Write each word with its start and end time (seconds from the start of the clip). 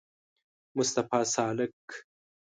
مصطفی 0.77 1.23
سالک 1.33 1.85